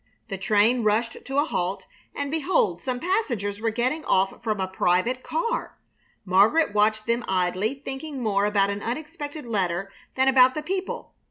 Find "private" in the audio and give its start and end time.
4.67-5.21